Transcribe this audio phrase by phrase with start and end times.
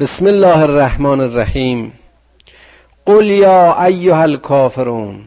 [0.00, 1.92] بسم الله الرحمن الرحیم.
[3.06, 5.26] قل یا ایها الکافرون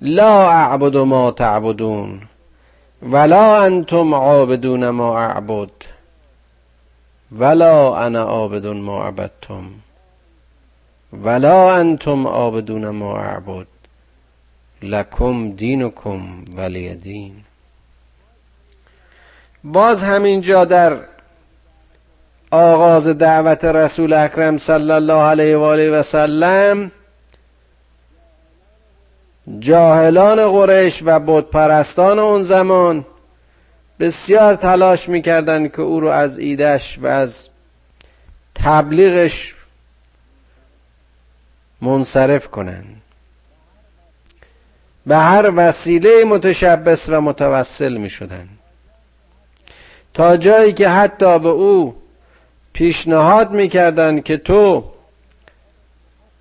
[0.00, 2.20] لا اعبد ما تعبدون
[3.02, 5.70] ولا انتم عابدون ما اعبد
[7.32, 9.70] ولا انا عابد ما عبدتم
[11.12, 13.66] ولا انتم عابدون ما اعبد
[14.82, 17.32] لکم دینکم ولی دین.
[19.64, 20.98] باز همینجا در
[22.50, 26.90] آغاز دعوت رسول اکرم صلی الله علیه و آله و سلم
[29.58, 33.06] جاهلان قریش و بتپرستان اون زمان
[34.00, 37.48] بسیار تلاش می‌کردند که او رو از ایدش و از
[38.54, 39.54] تبلیغش
[41.80, 43.02] منصرف کنند
[45.06, 48.10] به هر وسیله متشبس و متوسل می.
[50.14, 52.07] تا جایی که حتی به او
[52.78, 54.84] پیشنهاد می‌کردن که تو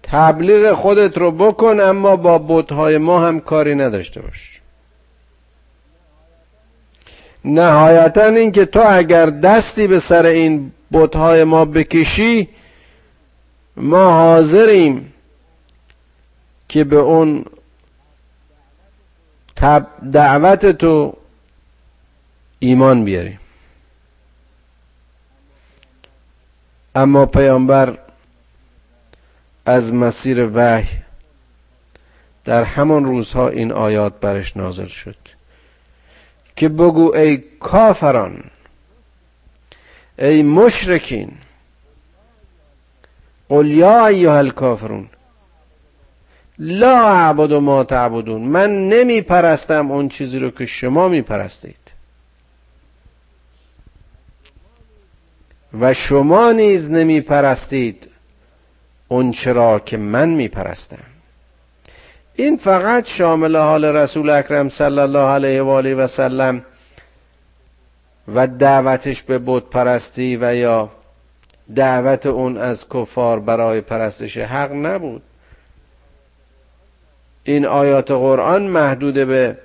[0.03, 4.61] تبلیغ خودت رو بکن اما با بودهای ما هم کاری نداشته باش.
[7.45, 12.49] نهایتا این که تو اگر دستی به سر این بودهای ما بکشی
[13.77, 15.13] ما حاضریم
[16.69, 17.45] که به اون
[20.11, 21.13] دعوت تو
[22.59, 23.39] ایمان بیاریم.
[26.97, 27.97] اما پیامبر
[29.65, 30.87] از مسیر وحی
[32.45, 35.15] در همان روزها این آیات برش نازل شد
[36.55, 38.43] که بگو ای کافران
[40.19, 41.31] ای مشرکین
[43.49, 45.09] قل یا ایها الکافرون
[46.59, 51.86] لا اعبد ما تعبدون من نمی پرستم اون چیزی رو که شما می پرستید
[55.79, 58.09] و شما نیز نمی پرستید
[59.07, 61.03] اون چرا که من می پرستم
[62.35, 66.65] این فقط شامل حال رسول اکرم صلی الله علیه و آله و سلم
[68.35, 70.89] و دعوتش به بود پرستی و یا
[71.75, 75.21] دعوت اون از کفار برای پرستش حق نبود.
[77.43, 79.57] این آیات قرآن محدود به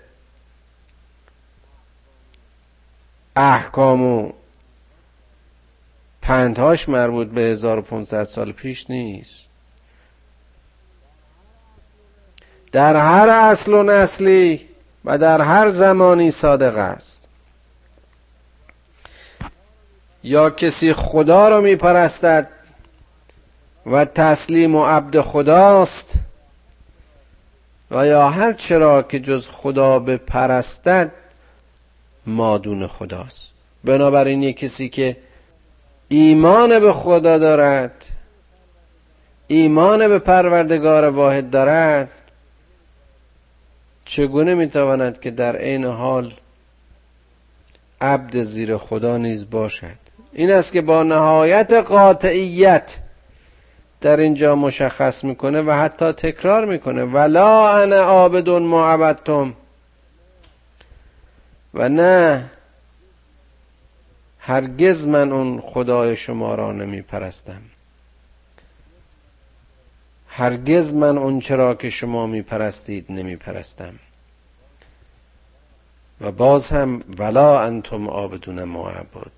[3.37, 4.33] احکام و
[6.33, 9.47] پندهاش مربوط به 1500 سال پیش نیست.
[12.73, 14.69] در هر اصل و نسلی
[15.05, 17.29] و در هر زمانی صادق است.
[20.23, 22.49] یا کسی خدا رو میپرستد
[23.87, 26.13] و تسلیم و عبد خداست
[27.91, 31.13] و یا هر چرا که جز خدا بپرستد
[32.27, 33.53] مادون خداست.
[33.85, 35.17] بنابراین یک کسی که
[36.13, 38.05] ایمان به خدا دارد.
[39.47, 42.09] ایمان به پروردگار واحد دارد.
[44.05, 46.33] چگونه می‌تواند که در عین حال
[48.01, 50.03] عبد زیر خدا نیز باشد؟
[50.33, 52.97] این است که با نهایت قاطعیت
[54.01, 57.05] در اینجا مشخص می‌کنه و حتی تکرار می‌کنه.
[57.05, 59.55] ولا انا عابد ما عبدتم
[61.75, 62.45] و نه
[64.45, 67.63] هرگز من اون خدای شما را نمی پرستم
[70.29, 73.95] هرگز من اون چرا که شما می پرستید نمی پرستم
[76.21, 79.33] و باز هم ولا انتم آبدون معبد.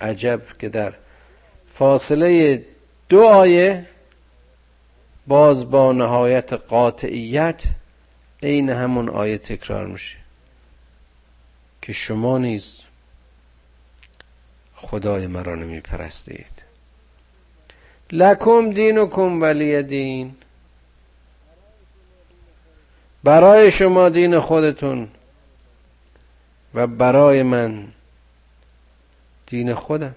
[0.00, 0.94] عجب که در
[1.72, 2.64] فاصله
[3.08, 3.86] دو آیه
[5.26, 7.62] باز با نهایت قاطعیت
[8.42, 10.16] عین همون آیه تکرار میشه
[11.82, 12.76] که شما نیز
[14.80, 16.62] خدای مرا نمی پرستید
[18.12, 20.34] لکم دینکم ولی دین.
[23.24, 25.08] برای شما دین خودتون
[26.74, 27.88] و برای من
[29.46, 30.14] دین خودم.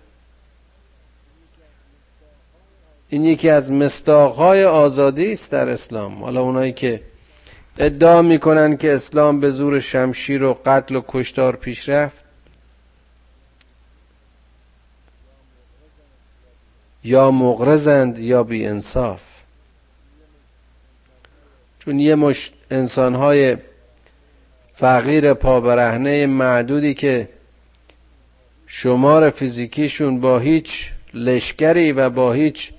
[3.10, 6.24] این یکی از مستاقهای آزادی است در اسلام.
[6.24, 7.02] حالا اونایی که
[7.78, 12.21] ادعا می‌کنن که اسلام به زور شمشیر و قتل و کشتار پیش رفت
[17.04, 19.22] یا مغرزند یا بی انصاف
[21.80, 23.58] چون یه مش انسانهای
[24.74, 27.30] فقیر پابرهنه معدودی که
[28.68, 32.72] شمار فیزیکیشون با هیچ لشکری و با هیچ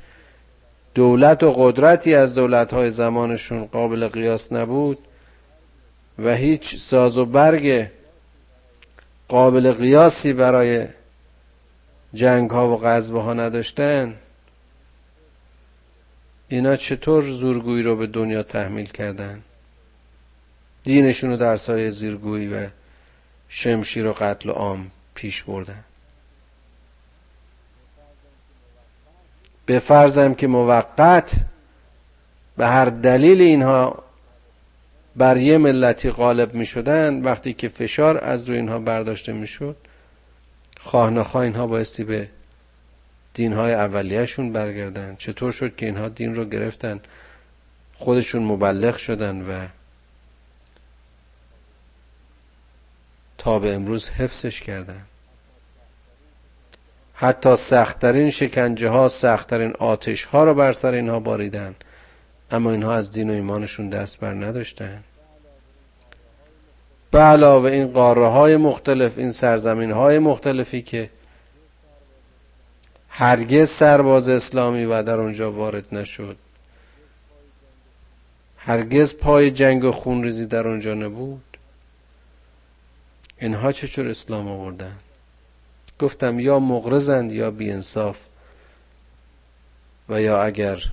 [0.94, 4.98] دولت و قدرتی از دولتهای زمانشون قابل قیاس نبود
[6.18, 7.88] و هیچ ساز و برگ
[9.28, 10.86] قابل قیاسی برای
[12.14, 14.14] جنگ ها و غزبه ها نداشتن
[16.48, 19.42] اینا چطور زورگویی رو به دنیا تحمیل کردن؟
[20.84, 22.68] دینشون رو در سایه زیرگویی و
[23.48, 25.84] شمشیر و قتل و عام پیش بردن.
[29.66, 31.32] به فرضم که موقت
[32.56, 34.02] به هر دلیل اینها
[35.16, 39.76] بر یه ملتی غالب می شدن وقتی که فشار از روی اینها برداشته می شد
[40.82, 42.28] خواه اینها بایستی به
[43.34, 45.16] دینهای اولیهشون برگردن.
[45.16, 47.00] چطور شد که اینها دین رو گرفتن؟
[47.94, 49.66] خودشون مبلغ شدن و
[53.38, 55.02] تا به امروز حفظش کردن.
[57.14, 61.74] حتی سختترین شکنجه ها سختترین آتش ها رو بر سر اینها باریدن.
[62.50, 65.04] اما اینها از دین و ایمانشون دست بر نداشتن.
[67.12, 71.10] به علاوه این قاره های مختلف این سرزمین های مختلفی که
[73.08, 76.36] هرگز سرباز اسلامی و در اونجا وارد نشد.
[78.56, 81.58] هرگز پای جنگ و خونریزی در اونجا نبود.
[83.38, 84.96] اینها چطور اسلام آوردن؟
[85.98, 88.16] گفتم یا مغرزند یا بیانصاف
[90.08, 90.84] و یا اگر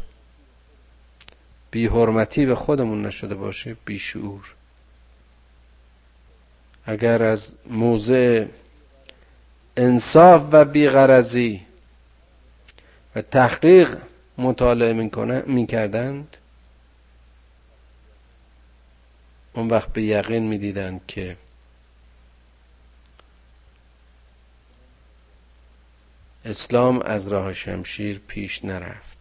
[1.71, 4.55] بی حرمتی به خودمون نشده باشه بیشعور.
[6.89, 8.45] اگر از موضع
[9.77, 11.65] انصاف و بیغرزی
[13.15, 13.97] و تحقیق
[14.37, 14.93] مطالعه
[15.45, 16.37] می کردند
[19.53, 21.37] اون وقت به یقین می دیدند که
[26.45, 29.18] اسلام از راه شمشیر پیش نرفت.